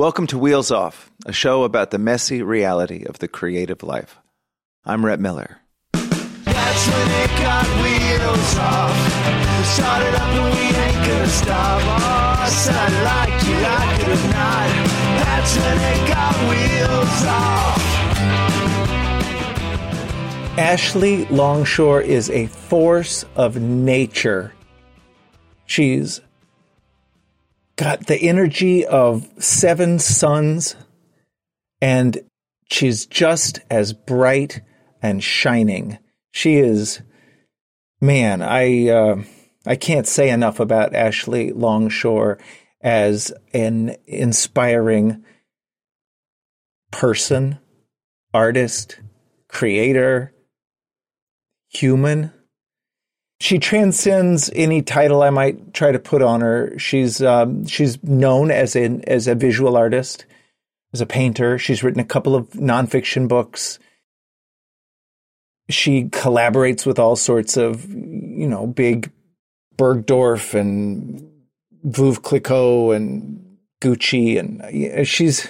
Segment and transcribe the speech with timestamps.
[0.00, 4.18] Welcome to Wheels Off, a show about the messy reality of the creative life.
[4.82, 5.58] I'm Rhett Miller.
[5.92, 8.96] That's when it got wheels off.
[9.58, 11.82] We started up and we ain't gonna stop.
[11.84, 14.68] Oh, I said like you, I could have not.
[15.20, 17.78] That's when it got wheels off.
[20.58, 24.54] Ashley Longshore is a force of nature.
[25.66, 26.22] She's
[27.80, 30.76] got the energy of seven suns,
[31.80, 32.18] and
[32.70, 34.60] she's just as bright
[35.00, 35.98] and shining.
[36.30, 37.00] She is,
[37.98, 39.22] man, I uh,
[39.64, 42.38] I can't say enough about Ashley Longshore
[42.82, 45.24] as an inspiring
[46.90, 47.60] person,
[48.34, 49.00] artist,
[49.48, 50.34] creator,
[51.70, 52.30] human
[53.40, 56.78] she transcends any title I might try to put on her.
[56.78, 60.26] She's um, she's known as an as a visual artist,
[60.92, 61.58] as a painter.
[61.58, 63.78] She's written a couple of nonfiction books.
[65.70, 69.10] She collaborates with all sorts of you know big
[69.76, 71.26] Bergdorf and
[71.82, 75.48] Veuve Clicquot and Gucci, and she's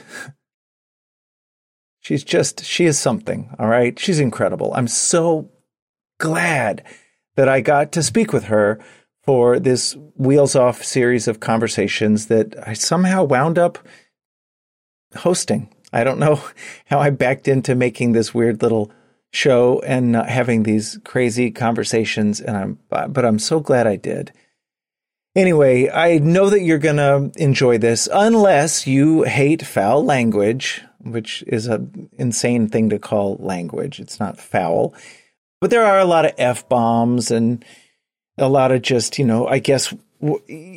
[1.98, 3.52] she's just she is something.
[3.58, 4.72] All right, she's incredible.
[4.76, 5.50] I'm so
[6.20, 6.84] glad
[7.36, 8.78] that I got to speak with her
[9.22, 13.78] for this Wheels Off series of conversations that I somehow wound up
[15.16, 15.72] hosting.
[15.92, 16.42] I don't know
[16.86, 18.92] how I backed into making this weird little
[19.32, 24.32] show and uh, having these crazy conversations and I'm but I'm so glad I did.
[25.36, 31.44] Anyway, I know that you're going to enjoy this unless you hate foul language, which
[31.46, 34.00] is an insane thing to call language.
[34.00, 34.92] It's not foul.
[35.60, 37.64] But there are a lot of f bombs and
[38.38, 39.94] a lot of just you know I guess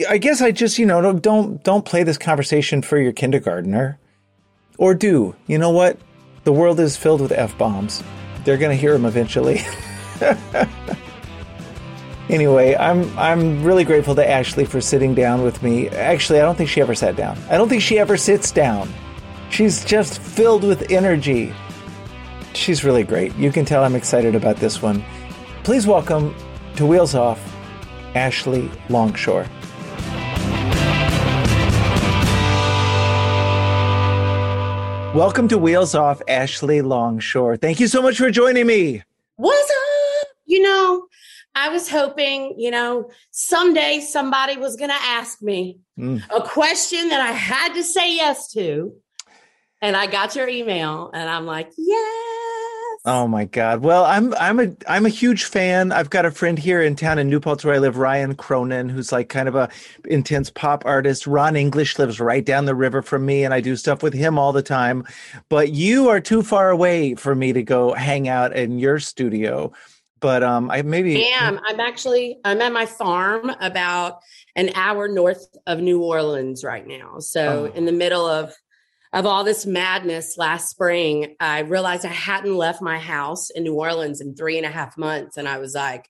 [0.10, 4.00] I guess I just you know don't don't play this conversation for your kindergartner
[4.78, 5.98] or do you know what
[6.44, 8.04] the world is filled with f bombs
[8.44, 9.62] they're gonna hear them eventually.
[12.30, 15.90] anyway, I'm I'm really grateful to Ashley for sitting down with me.
[15.90, 17.38] Actually, I don't think she ever sat down.
[17.50, 18.92] I don't think she ever sits down.
[19.50, 21.54] She's just filled with energy
[22.56, 23.36] she's really great.
[23.36, 25.04] You can tell I'm excited about this one.
[25.64, 26.36] Please welcome
[26.76, 27.40] to Wheels Off,
[28.16, 29.48] Ashley Longshore.
[35.16, 37.58] Welcome to Wheels Off, Ashley Longshore.
[37.58, 39.04] Thank you so much for joining me.
[39.36, 40.28] What's up?
[40.46, 41.08] You know,
[41.56, 46.22] I was hoping, you know, someday somebody was going to ask me mm.
[46.36, 48.94] a question that I had to say yes to.
[49.82, 52.43] And I got your email and I'm like, yeah
[53.06, 53.82] Oh my God!
[53.82, 55.92] Well, I'm I'm a I'm a huge fan.
[55.92, 58.88] I've got a friend here in town in New Paltz where I live, Ryan Cronin,
[58.88, 59.70] who's like kind of a
[60.06, 61.28] intense pop artist.
[61.28, 64.40] Ron English lives right down the river from me, and I do stuff with him
[64.40, 65.04] all the time.
[65.50, 69.74] But you are too far away for me to go hang out in your studio.
[70.22, 71.60] But um, I maybe I am.
[71.68, 74.20] I'm actually I'm at my farm about
[74.56, 77.20] an hour north of New Orleans right now.
[77.20, 77.78] So oh.
[77.78, 78.56] in the middle of
[79.14, 83.76] of all this madness last spring, I realized I hadn't left my house in New
[83.76, 85.38] Orleans in three and a half months.
[85.38, 86.08] And I was like,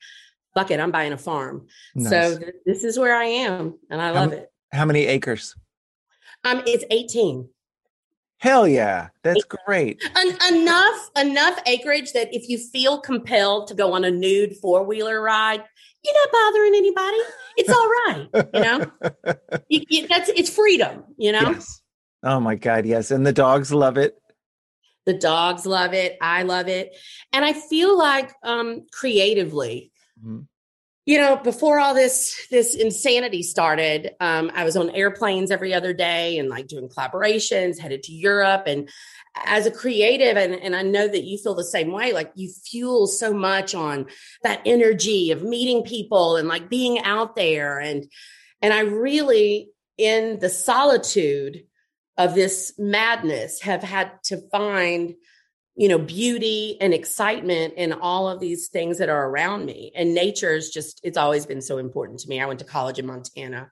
[0.56, 1.68] fuck it, I'm buying a farm.
[1.96, 2.10] Nice.
[2.10, 4.52] So th- this is where I am and I love how, it.
[4.72, 5.54] How many acres?
[6.46, 7.50] Um, it's 18.
[8.38, 9.10] Hell yeah.
[9.24, 10.02] That's great.
[10.18, 14.84] En- enough, enough acreage that if you feel compelled to go on a nude four
[14.84, 15.64] wheeler ride,
[16.04, 17.18] you're not bothering anybody.
[17.56, 18.28] It's all right.
[18.54, 18.92] You know,
[19.70, 21.52] you, you, that's, it's freedom, you know?
[21.52, 21.83] Yes.
[22.24, 23.12] Oh my God, yes.
[23.12, 24.18] And the dogs love it.
[25.06, 26.18] The dogs love it.
[26.22, 26.96] I love it.
[27.34, 30.42] And I feel like um creatively, mm-hmm.
[31.06, 35.94] you know, before all this this insanity started, um, I was on airplanes every other
[35.94, 38.64] day and like doing collaborations, headed to Europe.
[38.68, 38.90] And
[39.46, 42.50] as a creative, and, and I know that you feel the same way, like you
[42.50, 44.06] fuel so much on
[44.44, 47.80] that energy of meeting people and like being out there.
[47.80, 48.10] And
[48.62, 51.66] and I really in the solitude
[52.18, 55.16] of this madness have had to find
[55.76, 59.92] you know beauty and excitement in all of these things that are around me.
[59.96, 62.40] And nature is just it's always been so important to me.
[62.40, 63.72] I went to college in montana.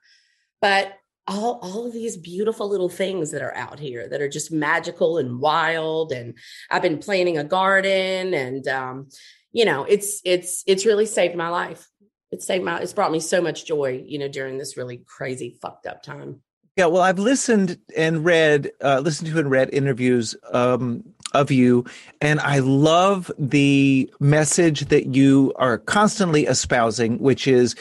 [0.61, 0.93] But
[1.27, 5.19] all all of these beautiful little things that are out here that are just magical
[5.19, 6.11] and wild.
[6.11, 6.37] And
[6.71, 9.09] i've been planting a garden and um
[9.51, 11.87] you know it's it's it's really saved my life.
[12.31, 15.57] It's saved my it's brought me so much joy you know during this really crazy
[15.61, 16.41] fucked up time
[16.77, 21.03] yeah well i've listened and read uh listened to and read interviews um
[21.33, 21.85] of you
[22.21, 27.75] and i love the message that you are constantly espousing which is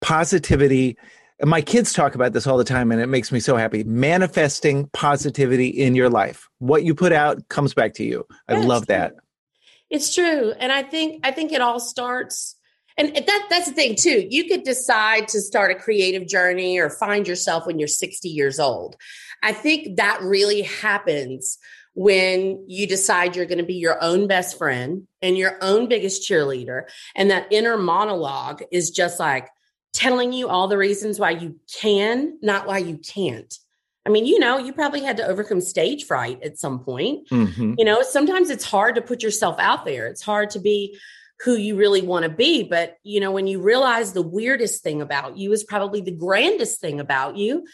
[0.00, 0.96] positivity.
[1.44, 3.84] My kids talk about this all the time and it makes me so happy.
[3.84, 6.48] Manifesting positivity in your life.
[6.58, 8.26] What you put out comes back to you.
[8.48, 8.64] I Yes.
[8.64, 9.14] love that.
[9.90, 10.52] It's true.
[10.58, 12.56] And I think I think it all starts
[12.98, 14.26] and that that's the thing too.
[14.28, 18.58] You could decide to start a creative journey or find yourself when you're 60 years
[18.60, 18.96] old.
[19.42, 21.58] I think that really happens
[21.94, 26.28] when you decide you're going to be your own best friend and your own biggest
[26.28, 26.82] cheerleader
[27.16, 29.48] and that inner monologue is just like
[29.92, 33.58] telling you all the reasons why you can, not why you can't.
[34.06, 37.74] I mean, you know, you probably had to overcome stage fright at some point Mhm.
[37.78, 40.96] you know sometimes it's hard to put yourself out there it's hard to be
[41.40, 42.62] who you really want to be.
[42.62, 46.80] But you know when you realize the weirdest thing about you is probably the grandest
[46.80, 47.64] thing about you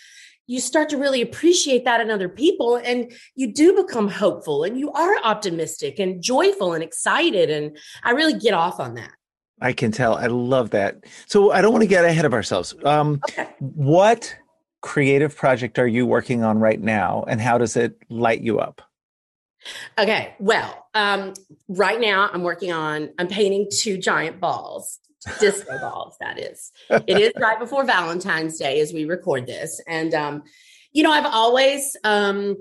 [0.47, 2.77] you start to really appreciate that in other people.
[2.77, 7.51] And you do become hopeful and you are optimistic and joyful and excited.
[7.51, 9.13] And i really get off on that.
[9.61, 10.17] I can tell.
[10.17, 11.05] I love that.
[11.27, 12.75] So i don't want to get ahead of ourselves.
[12.85, 13.49] Um okay.
[13.59, 14.37] what
[14.83, 17.25] creative project are you working on right now?
[17.27, 18.83] And how does it light you up
[19.99, 20.35] Okay.
[20.39, 21.35] Well, um,
[21.69, 25.01] right now I'm working on, I'm painting two giant balls,
[25.41, 26.73] disco balls, that is.
[26.91, 29.81] It is right before Valentine's Day as we record this.
[29.87, 30.43] And, um,
[30.93, 32.57] you know, I've always um,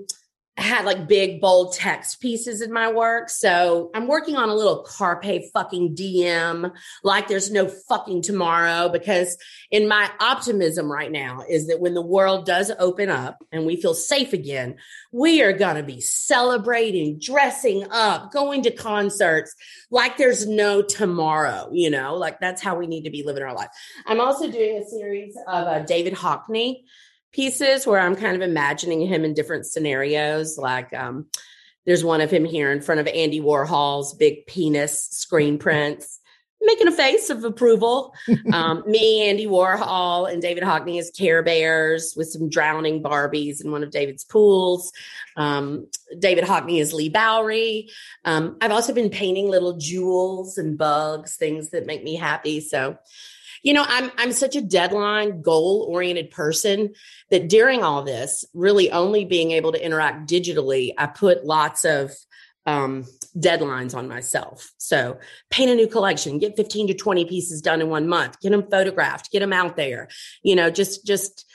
[0.56, 3.28] had like big, bold text pieces in my work.
[3.28, 6.70] So I'm working on a little carpe fucking diem,
[7.02, 9.36] like there's no fucking tomorrow, because
[9.72, 13.74] in my optimism right now is that when the world does open up and we
[13.74, 14.76] feel safe again,
[15.10, 19.54] we are going to be celebrating, dressing up, going to concerts
[19.90, 23.54] like there's no tomorrow, you know, like that's how we need to be living our
[23.54, 23.70] life.
[24.06, 26.84] I'm also doing a series of uh, David Hockney
[27.34, 30.56] pieces where I'm kind of imagining him in different scenarios.
[30.56, 31.26] Like um,
[31.84, 36.20] there's one of him here in front of Andy Warhol's big penis screen prints.
[36.66, 38.14] Making a face of approval.
[38.52, 43.72] Um, me, Andy Warhol, and David Hockney as Care Bears with some drowning Barbies in
[43.72, 44.92] one of David's pools.
[45.36, 45.88] Um,
[46.18, 47.90] David Hockney is Leigh Bowery.
[48.24, 52.60] Um, I've also been painting little jewels and bugs, things that make me happy.
[52.60, 52.96] So,
[53.64, 56.94] you know, I'm I'm such a deadline, goal oriented person
[57.30, 62.12] that during all this, really only being able to interact digitally, I put lots of
[62.66, 63.06] um,
[63.36, 64.70] deadlines on myself.
[64.76, 65.18] So
[65.50, 68.68] paint a new collection, get 15 to 20 pieces done in one month, get them
[68.70, 70.08] photographed, get them out there.
[70.42, 71.46] You know, just just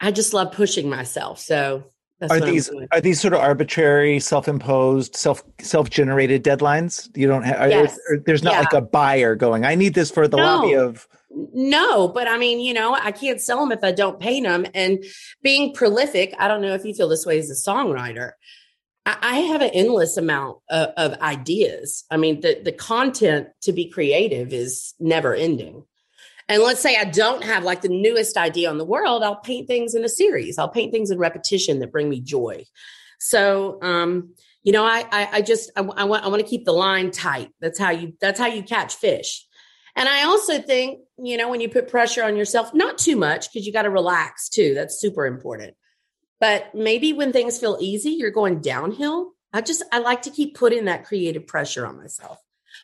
[0.00, 1.38] I just love pushing myself.
[1.38, 1.91] So
[2.22, 7.68] that's are these are these sort of arbitrary self-imposed self self-generated deadlines you don't have
[7.70, 7.98] Yes.
[8.24, 8.60] there's not Yeah.
[8.60, 10.42] like a buyer going i need this for the No.
[10.44, 11.06] lobby of
[11.54, 14.66] No, but I mean, you know, I can't sell them if I don't paint them.
[14.74, 15.02] And
[15.42, 18.32] being prolific, I don't know if you feel this way as a songwriter.
[19.06, 22.04] I, I have an endless amount of, of ideas.
[22.10, 25.84] I mean, the the content to be creative is never ending.
[26.52, 29.68] And let's say I don't have like the newest idea in the world, I'll paint
[29.68, 30.58] things in a series.
[30.58, 32.66] I'll paint things in repetition that bring me joy.
[33.18, 36.66] So, um, you know, I, I, I just, I, I want, I want to keep
[36.66, 37.48] the line tight.
[37.62, 39.46] That's how you, that's how you catch fish.
[39.96, 43.50] And I also think, you know, when you put pressure on yourself, not too much
[43.50, 44.74] because you got to relax too.
[44.74, 45.74] That's super important.
[46.38, 49.32] But maybe when things feel easy, you're going downhill.
[49.54, 52.38] I just, I like to keep putting that creative pressure on myself.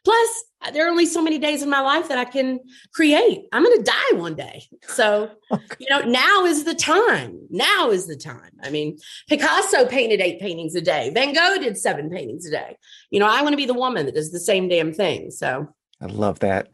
[0.04, 2.60] Plus, there are only so many days in my life that I can
[2.92, 3.46] create.
[3.52, 4.64] I'm going to die one day.
[4.88, 5.30] So,
[5.78, 7.38] you know, now is the time.
[7.50, 8.50] Now is the time.
[8.62, 11.10] I mean, Picasso painted eight paintings a day.
[11.14, 12.76] Van Gogh did seven paintings a day.
[13.10, 15.30] You know, I want to be the woman that does the same damn thing.
[15.30, 15.68] So,
[16.00, 16.68] i love that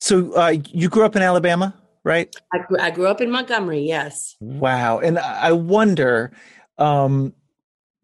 [0.00, 3.82] so uh, you grew up in alabama right I grew, I grew up in Montgomery.
[3.82, 4.36] Yes.
[4.40, 6.32] wow and i wonder
[6.78, 7.32] um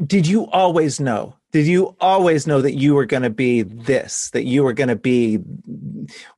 [0.05, 4.31] did you always know did you always know that you were going to be this
[4.31, 5.39] that you were going to be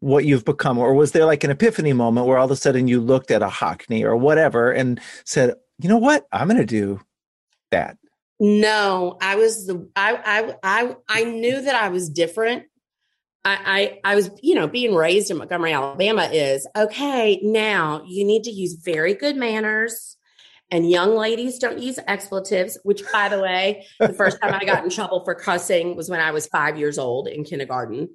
[0.00, 2.88] what you've become or was there like an epiphany moment where all of a sudden
[2.88, 6.66] you looked at a hockney or whatever and said you know what i'm going to
[6.66, 7.00] do
[7.71, 7.97] that
[8.42, 12.64] No, I was the I I I I knew that I was different.
[13.45, 17.38] I, I I was, you know, being raised in Montgomery, Alabama is okay.
[17.45, 20.16] Now you need to use very good manners,
[20.73, 22.79] and young ladies don't use expletives.
[22.83, 26.19] Which, by the way, the first time I got in trouble for cussing was when
[26.19, 28.09] I was five years old in kindergarten.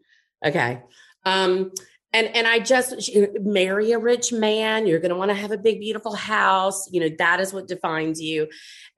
[0.46, 0.82] Okay,
[1.24, 1.72] um,
[2.12, 3.12] and and I just
[3.42, 4.88] marry a rich man.
[4.88, 6.90] You're going to want to have a big, beautiful house.
[6.92, 8.48] You know that is what defines you.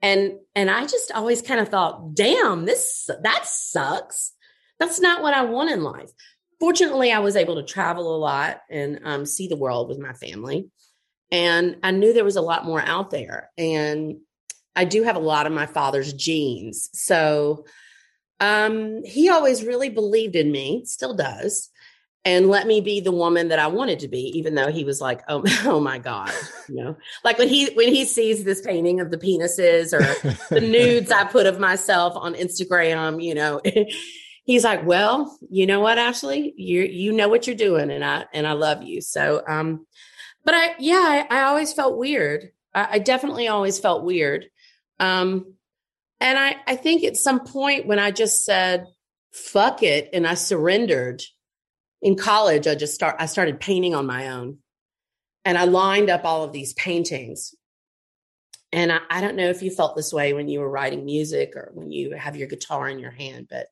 [0.02, 4.34] And and I just always kind of thought, damn, this that sucks.
[4.80, 6.10] That's not what I want in life.
[6.60, 10.14] Fortunately, I was able to travel a lot and um, see the world with my
[10.14, 10.70] family,
[11.32, 13.52] and I knew there was a lot more out there.
[13.58, 14.18] And
[14.76, 17.66] I do have a lot of my father's genes, so
[18.40, 21.70] um, he always really believed in me, still does
[22.26, 25.00] and let me be the woman that I wanted to be, even though he was
[25.00, 26.32] like, "Oh, oh my god,"
[26.68, 30.00] you know, like when he when he sees this painting of the penises or
[30.54, 33.62] the nudes I put of myself on Instagram, you know,
[34.44, 38.26] he's like, "Well, you know what, Ashley, you you know what you're doing, and I
[38.34, 39.86] and I love you." So, um,
[40.46, 42.52] but I yeah, I, I always felt weird.
[42.74, 44.46] I, I definitely always felt weird,
[45.00, 45.54] um,
[46.20, 48.86] and I I think at some point when I just said,
[49.32, 51.24] "Fuck it," and I surrendered
[52.02, 54.60] in college, I just start I started painting on my own.
[55.46, 57.56] And I lined up all of these paintings.
[58.72, 61.56] And I, I don't know if you felt this way when you were writing music
[61.56, 63.68] or when you have your guitar in your hand, but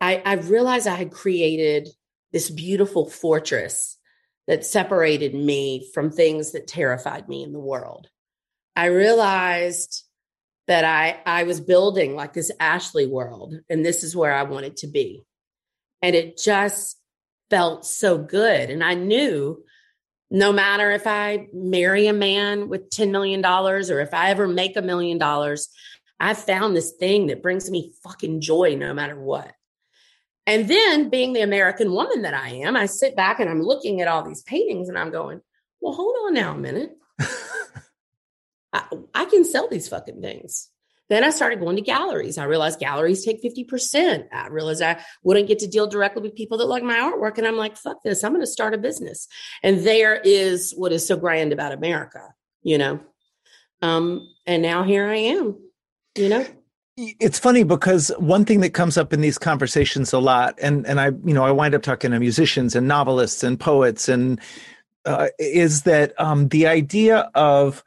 [0.00, 1.88] I, I realized I had created
[2.32, 3.98] this beautiful fortress
[4.50, 8.08] that separated me from things that terrified me in the world.
[8.74, 10.02] I realized
[10.66, 14.78] that I I was building like this Ashley world and this is where I wanted
[14.78, 15.22] to be.
[16.02, 17.00] And it just
[17.48, 18.70] felt so good.
[18.70, 19.62] And I knew
[20.32, 24.76] no matter if I marry a man with $10 million or if I ever make
[24.76, 25.68] a million dollars,
[26.18, 29.52] I found this thing that brings me fucking joy no matter what.
[30.46, 34.00] And then, being the American woman that I am, I sit back and I'm looking
[34.00, 35.40] at all these paintings and I'm going,
[35.80, 36.96] well, hold on now a minute.
[38.72, 40.68] I, I, can sell these fucking things.
[41.08, 42.38] Then I started going to galleries.
[42.38, 44.26] I realized galleries take 50%.
[44.32, 47.36] I realized I wouldn't get to deal directly with people that like my artwork.
[47.36, 48.22] And I'm like, fuck this.
[48.22, 49.26] I'm going to start a business.
[49.62, 52.32] And there is what is so grand about America,
[52.62, 53.00] you know?
[53.82, 55.58] Um, and now here I am,
[56.16, 56.46] you know?
[57.18, 61.00] It's funny because one thing that comes up in these conversations a lot, and and
[61.00, 64.38] I, you know, I wind up talking to musicians and novelists and poets, and
[65.06, 67.82] uh, is that um, the idea of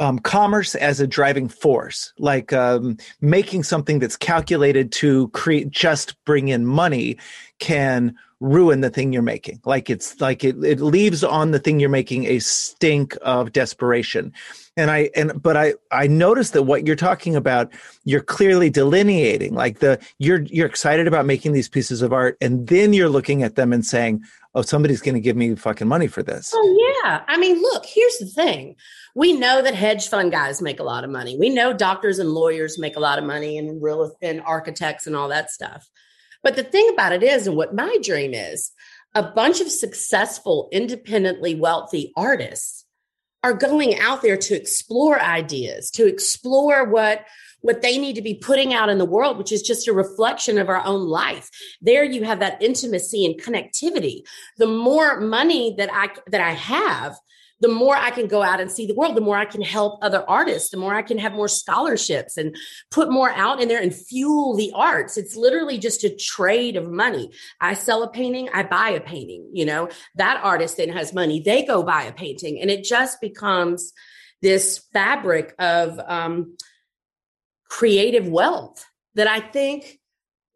[0.00, 6.16] um, commerce as a driving force, like um, making something that's calculated to create just
[6.24, 7.18] bring in money,
[7.60, 9.60] can ruin the thing you're making.
[9.64, 14.32] Like it's like it, it leaves on the thing you're making a stink of desperation.
[14.76, 17.72] And I and but I I noticed that what you're talking about,
[18.04, 19.54] you're clearly delineating.
[19.54, 23.42] Like the you're you're excited about making these pieces of art, and then you're looking
[23.42, 24.22] at them and saying,
[24.54, 27.22] "Oh, somebody's going to give me fucking money for this." Oh yeah.
[27.28, 27.84] I mean, look.
[27.84, 28.76] Here's the thing
[29.14, 31.36] we know that hedge fund guys make a lot of money.
[31.38, 35.14] We know doctors and lawyers make a lot of money and real and architects and
[35.14, 35.90] all that stuff.
[36.42, 38.72] But the thing about it is, and what my dream is,
[39.14, 42.81] a bunch of successful, independently wealthy artists
[43.42, 47.26] are going out there to explore ideas, to explore what
[47.62, 50.58] what they need to be putting out in the world, which is just a reflection
[50.58, 51.48] of our own life.
[51.80, 54.22] There you have that intimacy and connectivity.
[54.58, 57.16] The more money that I that I have,
[57.62, 60.00] the more I can go out and see the world, the more I can help
[60.02, 62.56] other artists, the more I can have more scholarships and
[62.90, 65.16] put more out in there and fuel the arts.
[65.16, 67.30] It's literally just a trade of money.
[67.60, 71.38] I sell a painting, I buy a painting, you know, that artist then has money,
[71.38, 72.60] they go buy a painting.
[72.60, 73.92] And it just becomes
[74.42, 76.56] this fabric of um,
[77.70, 80.00] creative wealth that I think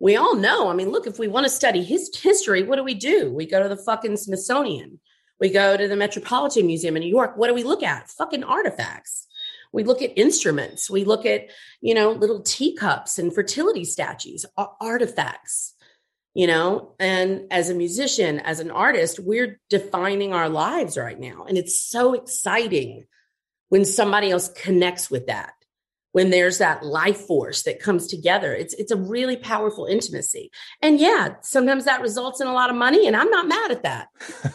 [0.00, 0.68] we all know.
[0.68, 3.32] I mean, look, if we want to study his history, what do we do?
[3.32, 4.98] We go to the fucking Smithsonian
[5.40, 7.36] we go to the Metropolitan Museum in New York.
[7.36, 8.08] What do we look at?
[8.10, 9.26] Fucking artifacts.
[9.72, 10.88] We look at instruments.
[10.88, 11.48] We look at,
[11.80, 14.46] you know, little teacups and fertility statues,
[14.80, 15.74] artifacts,
[16.34, 16.94] you know.
[16.98, 21.44] And as a musician, as an artist, we're defining our lives right now.
[21.46, 23.04] And it's so exciting
[23.68, 25.52] when somebody else connects with that
[26.16, 28.54] when there's that life force that comes together.
[28.54, 30.50] It's it's a really powerful intimacy.
[30.80, 33.82] And yeah, sometimes that results in a lot of money, and I'm not mad at
[33.82, 34.08] that.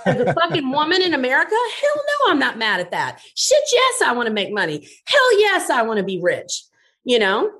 [0.08, 3.22] As a fucking woman in America, hell no, I'm not mad at that.
[3.36, 4.90] Shit, yes, I want to make money.
[5.06, 6.64] Hell yes, I want to be rich.
[7.04, 7.52] You know,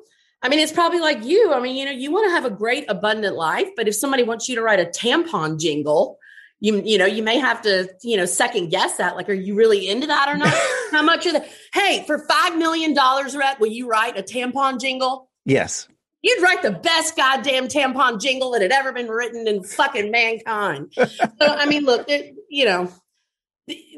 [0.42, 1.54] I mean, it's probably like you.
[1.54, 4.24] I mean, you know, you want to have a great, abundant life, but if somebody
[4.24, 6.18] wants you to write a tampon jingle,
[6.62, 9.56] you you know you may have to you know second guess that like are you
[9.56, 10.54] really into that or not
[10.92, 14.80] how much of the hey for five million dollars Rhett, will you write a tampon
[14.80, 15.88] jingle yes
[16.22, 20.94] you'd write the best goddamn tampon jingle that had ever been written in fucking mankind
[20.96, 22.92] so i mean look it, you know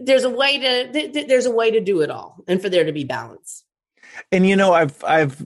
[0.01, 2.91] there's a way to there's a way to do it all and for there to
[2.91, 3.63] be balance
[4.31, 5.43] and you know i've i've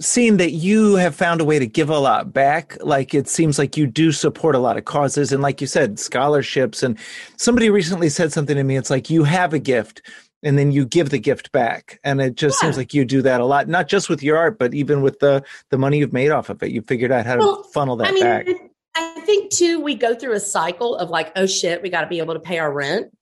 [0.00, 2.76] seeing that you have found a way to give a lot back.
[2.80, 5.32] Like it seems like you do support a lot of causes.
[5.32, 6.82] And like you said, scholarships.
[6.82, 6.98] And
[7.36, 8.76] somebody recently said something to me.
[8.76, 10.02] It's like you have a gift
[10.42, 12.00] and then you give the gift back.
[12.04, 12.66] And it just yeah.
[12.66, 15.20] seems like you do that a lot, not just with your art, but even with
[15.20, 16.70] the, the money you've made off of it.
[16.70, 18.46] You figured out how well, to funnel that I mean, back.
[18.94, 22.06] I think too, we go through a cycle of like, oh shit, we got to
[22.08, 23.16] be able to pay our rent.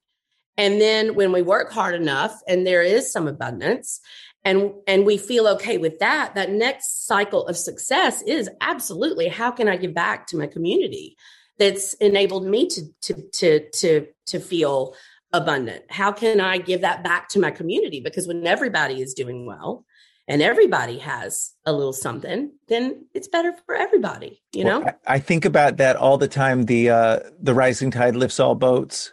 [0.56, 4.00] And then when we work hard enough and there is some abundance,
[4.44, 9.50] and and we feel okay with that that next cycle of success is absolutely how
[9.50, 11.16] can i give back to my community
[11.58, 14.94] that's enabled me to to to to to feel
[15.32, 15.84] abundant?
[15.88, 18.00] How can i give that back to my community?
[18.00, 19.84] Because when everybody is doing well
[20.28, 24.80] and everybody has a little something then it's better for everybody you know?
[24.80, 28.40] Well, I, I think about that all the time the uh the rising tide lifts
[28.40, 29.12] all boats.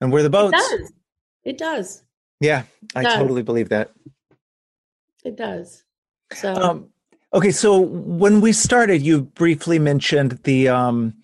[0.00, 0.54] And we're the boats.
[0.56, 0.92] it does.
[1.44, 2.02] It does.
[2.40, 2.62] Yeah
[2.94, 3.14] i does.
[3.14, 3.90] totally believe that.
[5.24, 5.84] It does.
[6.32, 6.88] So um,
[7.32, 11.14] okay, so when we started, you briefly mentioned the um,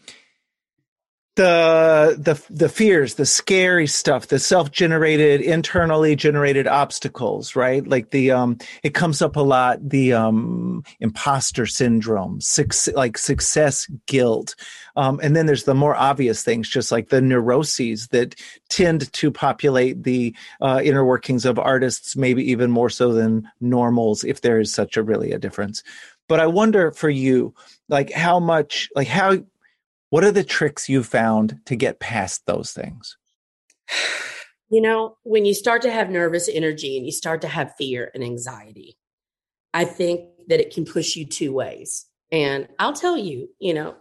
[1.37, 7.87] the the the fears the scary stuff the self-generated internally generated obstacles right?
[7.87, 13.89] Like the um it comes up a lot the um imposter syndrome success, like success
[14.07, 14.55] guilt.
[14.95, 18.37] Um and then there's the more obvious things just like the neuroses that
[18.69, 24.23] tend to populate the uh, inner workings of artists maybe even more so than normals
[24.23, 25.83] if there is such a really a difference.
[26.29, 27.55] But i wonder for you
[27.89, 29.39] like how much like how
[30.15, 33.17] what are the tricks you've found to get past those things?
[34.71, 38.13] You know, when you start to have nervous energy and you start to have fear
[38.15, 38.97] and anxiety,
[39.73, 42.07] I think that it can push you two ways.
[42.31, 43.97] And I'll tell you, you know,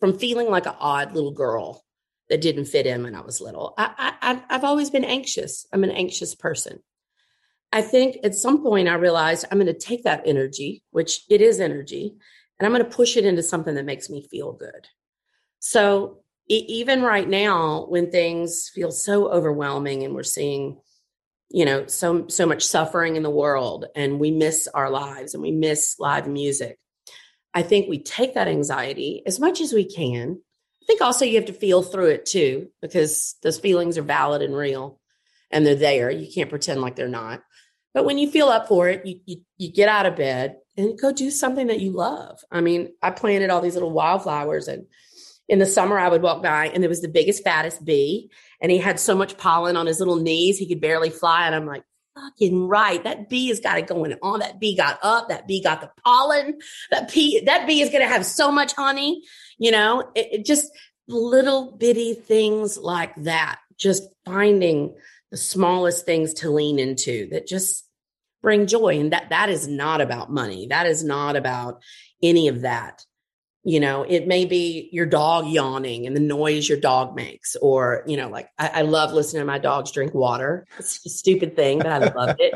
[0.00, 1.84] from feeling like an odd little girl
[2.30, 5.66] that didn't fit in when I was little, I, I, I've always been anxious.
[5.70, 6.78] I'm an anxious person.
[7.74, 11.42] I think at some point I realized I'm going to take that energy, which it
[11.42, 12.14] is energy,
[12.58, 14.88] and I'm going to push it into something that makes me feel good.
[15.60, 20.80] So even right now, when things feel so overwhelming and we're seeing,
[21.50, 25.42] you know, so so much suffering in the world, and we miss our lives and
[25.42, 26.78] we miss live music,
[27.52, 30.40] I think we take that anxiety as much as we can.
[30.82, 34.40] I think also you have to feel through it too, because those feelings are valid
[34.42, 35.00] and real,
[35.50, 36.10] and they're there.
[36.10, 37.42] You can't pretend like they're not.
[37.92, 40.98] But when you feel up for it, you, you, you get out of bed and
[40.98, 42.38] go do something that you love.
[42.50, 44.86] I mean, I planted all these little wildflowers and
[45.48, 48.30] in the summer I would walk by and there was the biggest, fattest bee.
[48.60, 51.46] And he had so much pollen on his little knees, he could barely fly.
[51.46, 51.84] And I'm like,
[52.14, 53.02] fucking right.
[53.04, 54.40] That bee has got it going on.
[54.40, 55.28] That bee got up.
[55.28, 56.58] That bee got the pollen.
[56.90, 59.22] That bee, that bee is going to have so much honey.
[59.58, 60.70] You know, it, it just
[61.06, 63.58] little bitty things like that.
[63.76, 64.94] Just finding
[65.30, 67.84] the smallest things to lean into that just
[68.42, 68.98] bring joy.
[68.98, 70.66] And that, that is not about money.
[70.68, 71.82] That is not about
[72.22, 73.04] any of that
[73.64, 78.04] you know it may be your dog yawning and the noise your dog makes or
[78.06, 80.66] you know like i, I love listening to my dogs drink water.
[80.78, 82.54] It's a stupid thing but i love it.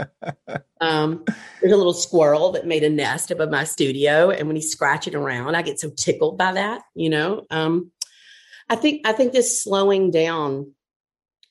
[0.80, 1.24] Um,
[1.60, 5.14] there's a little squirrel that made a nest above my studio and when he's scratching
[5.14, 7.44] around i get so tickled by that you know?
[7.50, 7.90] Um,
[8.68, 10.72] i think i think this slowing down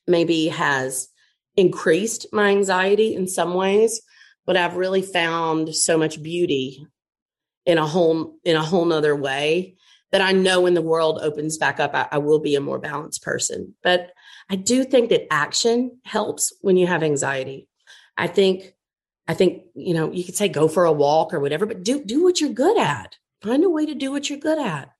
[0.06, 1.08] maybe has
[1.56, 4.00] increased my anxiety in some ways
[4.46, 6.86] but i've really found so much beauty
[7.66, 9.76] in a whole in a whole nother way
[10.12, 12.78] that I know when the world opens back up, I, I, will be a more
[12.78, 13.74] balanced person.
[13.82, 14.12] But
[14.50, 17.66] I do think that action helps when you have anxiety.
[18.16, 18.74] I think,
[19.26, 22.04] I think, you know, you could say go for a walk or whatever, but do
[22.04, 23.16] do what you're good at.
[23.42, 24.90] Find a way to do what you're good at.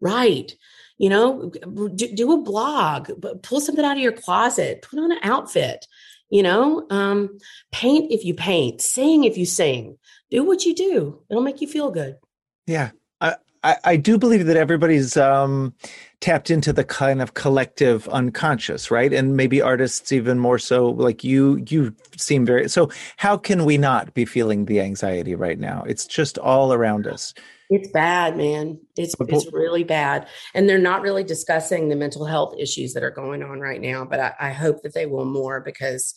[0.00, 0.52] Right.
[0.98, 1.50] You know,
[1.94, 3.10] do, do a blog,
[3.42, 5.86] pull something out of your closet, put on an outfit,
[6.32, 7.38] you know, um,
[7.72, 9.98] paint if you paint, sing if you sing,
[10.30, 11.22] do what you do.
[11.28, 12.16] It'll make you feel good.
[12.66, 12.92] Yeah.
[13.64, 15.74] I, I, do believe that everybody's um,
[16.20, 19.12] tapped into the kind of collective unconscious, right?
[19.12, 20.90] And maybe artists even more so.
[20.90, 22.68] Like you, you seem very.
[22.68, 25.84] So how can we not be feeling the anxiety right now?
[25.86, 27.34] It's just all around us.
[27.70, 28.78] It's bad, man.
[28.98, 33.10] It's it's really bad, and they're not really discussing the mental health issues that are
[33.10, 34.04] going on right now.
[34.04, 36.14] But I, I hope that they will more because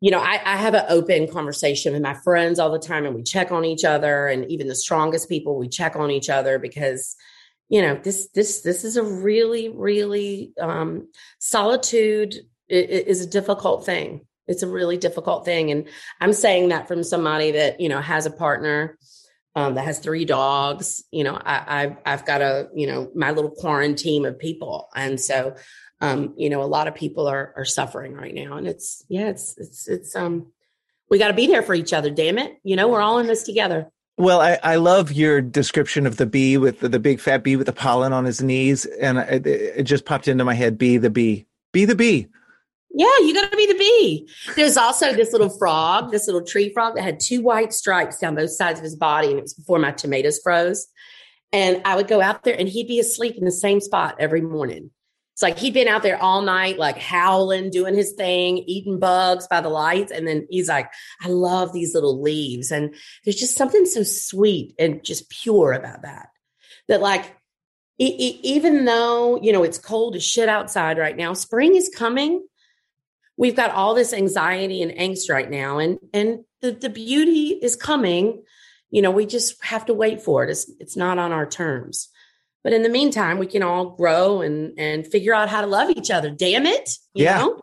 [0.00, 3.14] you know, I, I, have an open conversation with my friends all the time and
[3.14, 4.28] we check on each other.
[4.28, 7.16] And even the strongest people, we check on each other because,
[7.68, 11.08] you know, this, this, this is a really, really, um,
[11.38, 12.34] solitude
[12.68, 14.26] is a difficult thing.
[14.46, 15.70] It's a really difficult thing.
[15.70, 15.88] And
[16.20, 18.96] I'm saying that from somebody that, you know, has a partner,
[19.54, 23.32] um, that has three dogs, you know, I, I've, I've got a, you know, my
[23.32, 24.88] little quarantine of people.
[24.94, 25.56] And so
[26.00, 29.28] um, you know, a lot of people are are suffering right now, and it's yeah,
[29.28, 30.46] it's it's it's um,
[31.10, 32.10] we got to be there for each other.
[32.10, 33.90] Damn it, you know, we're all in this together.
[34.16, 37.56] Well, I, I love your description of the bee with the, the big fat bee
[37.56, 40.78] with the pollen on his knees, and it, it just popped into my head.
[40.78, 42.28] Be the bee, be the bee.
[42.92, 44.28] Yeah, you got to be the bee.
[44.56, 48.34] There's also this little frog, this little tree frog that had two white stripes down
[48.34, 50.88] both sides of his body, and it was before my tomatoes froze.
[51.52, 54.40] And I would go out there, and he'd be asleep in the same spot every
[54.40, 54.90] morning.
[55.40, 59.46] It's like he'd been out there all night, like howling, doing his thing, eating bugs
[59.48, 60.12] by the lights.
[60.12, 62.70] And then he's like, I love these little leaves.
[62.70, 66.28] And there's just something so sweet and just pure about that.
[66.88, 67.34] That, like,
[67.96, 72.46] even though, you know, it's cold as shit outside right now, spring is coming.
[73.38, 75.78] We've got all this anxiety and angst right now.
[75.78, 78.42] And, and the, the beauty is coming.
[78.90, 80.50] You know, we just have to wait for it.
[80.50, 82.10] It's, it's not on our terms.
[82.62, 85.90] But in the meantime, we can all grow and and figure out how to love
[85.90, 86.30] each other.
[86.30, 86.90] Damn it.
[87.14, 87.38] yeah.
[87.38, 87.60] Know?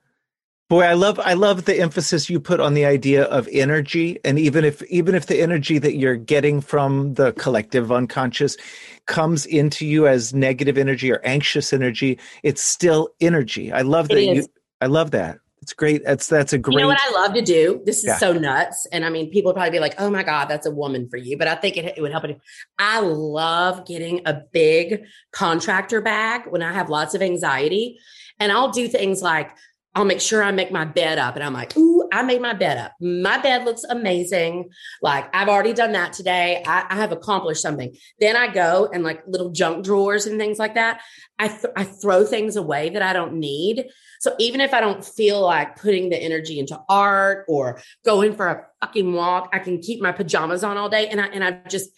[0.70, 4.20] Boy, I love I love the emphasis you put on the idea of energy.
[4.26, 8.58] And even if even if the energy that you're getting from the collective unconscious
[9.06, 13.72] comes into you as negative energy or anxious energy, it's still energy.
[13.72, 14.46] I love that you
[14.82, 15.40] I love that.
[15.68, 16.06] It's great.
[16.06, 16.76] That's that's a great.
[16.76, 17.82] You know what I love to do?
[17.84, 18.18] This is yeah.
[18.20, 21.10] so nuts, and I mean, people probably be like, "Oh my god, that's a woman
[21.10, 22.24] for you," but I think it, it would help.
[22.24, 22.40] It.
[22.80, 25.04] I love getting a big
[25.34, 28.00] contractor bag when I have lots of anxiety,
[28.40, 29.52] and I'll do things like
[29.98, 31.34] I'll make sure I make my bed up.
[31.34, 32.94] And I'm like, ooh, I made my bed up.
[33.02, 34.70] My bed looks amazing.
[35.02, 36.64] Like I've already done that today.
[36.68, 37.98] I, I have accomplished something.
[38.20, 41.02] Then I go and like little junk drawers and things like that.
[41.40, 43.88] I, th- I throw things away that I don't need.
[44.20, 48.48] So even if I don't feel like putting the energy into art or going for
[48.48, 51.08] a fucking walk, I can keep my pajamas on all day.
[51.08, 51.90] And I, and I just,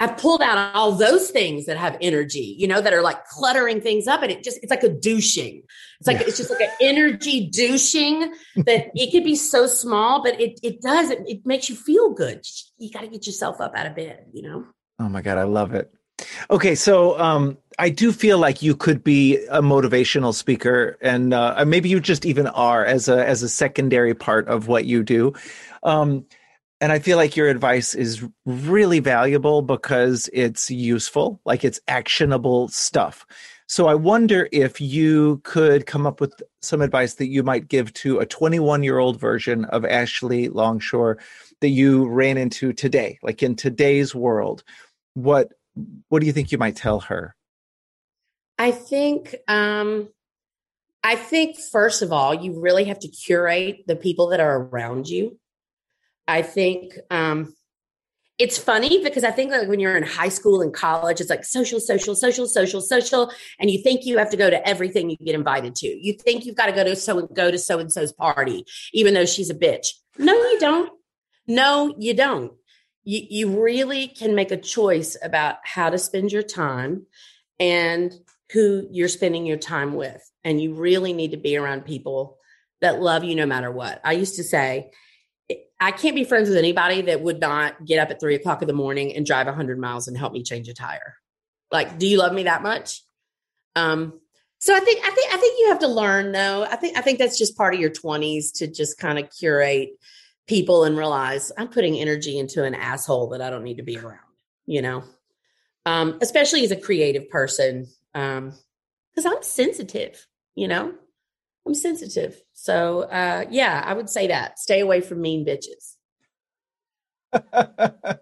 [0.00, 3.80] I've pulled out all those things that have energy, you know, that are like cluttering
[3.80, 4.22] things up.
[4.22, 5.62] And it just, it's like a douching.
[6.00, 6.26] It's like, yeah.
[6.26, 10.82] it's just like an energy douching that it could be so small, but it, it
[10.82, 12.44] does, it, it makes you feel good.
[12.78, 14.66] You got to get yourself up out of bed, you know?
[14.98, 15.38] Oh my God.
[15.38, 15.92] I love it.
[16.50, 16.74] Okay.
[16.74, 21.88] So, um, I do feel like you could be a motivational speaker, and uh, maybe
[21.88, 25.32] you just even are as a as a secondary part of what you do.
[25.82, 26.24] Um,
[26.84, 32.68] and I feel like your advice is really valuable because it's useful, like it's actionable
[32.68, 33.24] stuff.
[33.66, 37.94] So I wonder if you could come up with some advice that you might give
[37.94, 41.16] to a 21 year old version of Ashley Longshore
[41.62, 44.62] that you ran into today, like in today's world.
[45.14, 45.54] What
[46.10, 47.34] what do you think you might tell her?
[48.58, 50.10] I think um
[51.02, 55.08] I think first of all, you really have to curate the people that are around
[55.08, 55.38] you.
[56.26, 57.54] I think um,
[58.38, 61.44] it's funny because I think like when you're in high school and college, it's like
[61.44, 65.16] social, social, social, social, social, and you think you have to go to everything you
[65.18, 65.86] get invited to.
[65.86, 69.14] You think you've got to go to so go to so and so's party, even
[69.14, 69.88] though she's a bitch.
[70.18, 70.90] No, you don't.
[71.46, 72.52] No, you don't.
[73.04, 77.06] You you really can make a choice about how to spend your time
[77.60, 78.12] and
[78.52, 82.38] who you're spending your time with, and you really need to be around people
[82.80, 84.00] that love you no matter what.
[84.02, 84.90] I used to say
[85.84, 88.68] I can't be friends with anybody that would not get up at three o'clock in
[88.68, 91.16] the morning and drive 100 miles and help me change a tire.
[91.70, 93.02] Like, do you love me that much?
[93.76, 94.18] Um,
[94.60, 96.64] so I think I think I think you have to learn though.
[96.64, 99.90] I think I think that's just part of your 20s to just kind of curate
[100.46, 103.98] people and realize I'm putting energy into an asshole that I don't need to be
[103.98, 104.20] around,
[104.64, 105.04] you know.
[105.84, 107.88] Um, especially as a creative person.
[108.14, 108.54] Um,
[109.10, 110.94] because I'm sensitive, you know.
[111.66, 112.42] I'm sensitive.
[112.52, 114.58] So uh, yeah, I would say that.
[114.58, 115.96] Stay away from mean bitches.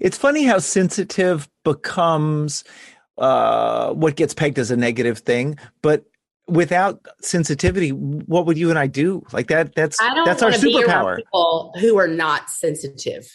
[0.00, 2.64] it's funny how sensitive becomes
[3.18, 6.04] uh, what gets pegged as a negative thing, but
[6.46, 9.24] without sensitivity, what would you and I do?
[9.32, 11.16] Like that that's that's our superpower.
[11.16, 13.26] people who are not sensitive.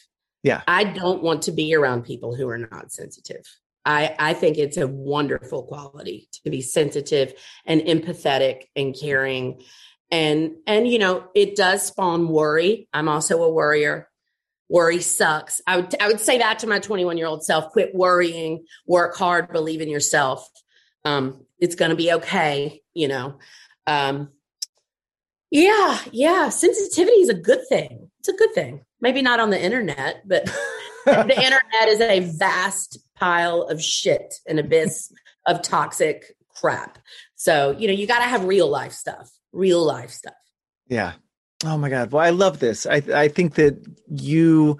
[0.43, 0.61] Yeah.
[0.67, 3.45] I don't want to be around people who are not sensitive.
[3.85, 7.33] I, I think it's a wonderful quality to be sensitive
[7.65, 9.61] and empathetic and caring.
[10.11, 12.87] And and you know, it does spawn worry.
[12.93, 14.09] I'm also a worrier.
[14.67, 15.61] Worry sucks.
[15.65, 17.71] I would I would say that to my 21 year old self.
[17.71, 18.65] Quit worrying.
[18.85, 19.51] Work hard.
[19.51, 20.47] Believe in yourself.
[21.05, 22.81] Um, it's going to be okay.
[22.93, 23.39] You know.
[23.87, 24.29] Um,
[25.51, 26.49] yeah, yeah.
[26.49, 28.11] Sensitivity is a good thing.
[28.19, 28.85] It's a good thing.
[29.01, 30.45] Maybe not on the internet, but
[31.05, 35.11] the internet is a vast pile of shit, an abyss
[35.45, 36.99] of toxic crap.
[37.35, 40.33] So, you know, you got to have real life stuff, real life stuff.
[40.87, 41.13] Yeah.
[41.65, 42.11] Oh my God.
[42.11, 42.85] Well, I love this.
[42.85, 44.79] I, I think that you,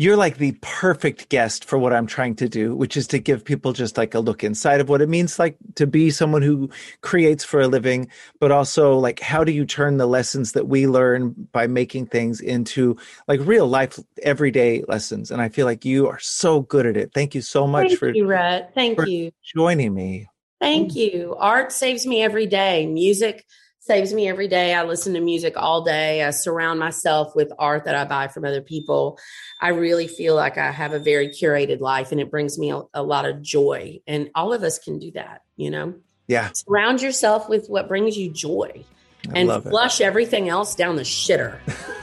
[0.00, 3.44] you're like the perfect guest for what I'm trying to do, which is to give
[3.44, 6.70] people just like a look inside of what it means like to be someone who
[7.02, 8.08] creates for a living,
[8.38, 12.40] but also like how do you turn the lessons that we learn by making things
[12.40, 12.96] into
[13.28, 15.30] like real life everyday lessons.
[15.30, 17.12] And I feel like you are so good at it.
[17.12, 18.72] Thank you so much Thank for you, Rhett.
[18.74, 19.32] Thank for you.
[19.54, 20.30] joining me.
[20.62, 21.36] Thank you.
[21.38, 22.86] Art saves me every day.
[22.86, 23.44] Music
[23.80, 24.74] saves me every day.
[24.74, 26.22] I listen to music all day.
[26.22, 29.18] I surround myself with art that I buy from other people.
[29.60, 32.82] I really feel like I have a very curated life and it brings me a,
[32.94, 34.00] a lot of joy.
[34.06, 35.94] And all of us can do that, you know?
[36.28, 36.50] Yeah.
[36.52, 38.84] Surround yourself with what brings you joy
[39.28, 39.70] I and love it.
[39.70, 41.58] flush everything else down the shitter.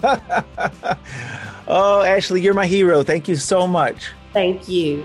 [1.68, 3.02] oh, Ashley, you're my hero.
[3.02, 4.10] Thank you so much.
[4.32, 5.04] Thank you.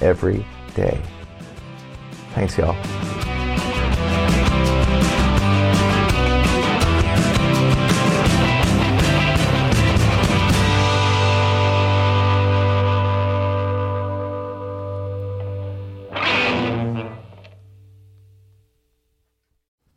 [0.00, 1.00] every day.
[2.34, 2.76] Thanks, y'all.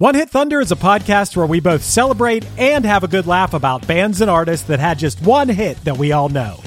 [0.04, 3.54] One Hit Thunder is a podcast where we both celebrate and have a good laugh
[3.54, 6.60] about bands and artists that had just one hit that we all know.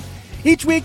[0.42, 0.85] Each week,